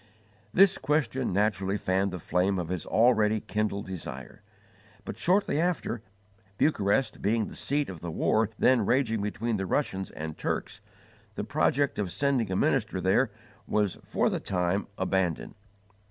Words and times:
This 0.51 0.79
question 0.79 1.31
naturally 1.31 1.77
fanned 1.77 2.09
the 2.09 2.17
flame 2.17 2.57
of 2.57 2.69
his 2.69 2.87
already 2.87 3.39
kindled 3.39 3.85
desire; 3.85 4.41
but, 5.05 5.15
shortly 5.15 5.59
after, 5.61 6.01
Bucharest 6.57 7.21
being 7.21 7.45
the 7.45 7.55
seat 7.55 7.87
of 7.87 7.99
the 7.99 8.09
war 8.09 8.49
then 8.57 8.83
raging 8.83 9.21
between 9.21 9.57
the 9.57 9.67
Russians 9.67 10.09
and 10.09 10.35
Turks, 10.39 10.81
the 11.35 11.43
project 11.43 11.99
of 11.99 12.11
sending 12.11 12.51
a 12.51 12.55
minister 12.55 12.99
there 12.99 13.29
was 13.67 13.99
for 14.03 14.27
the 14.31 14.39
time 14.39 14.87
abandoned. 14.97 15.53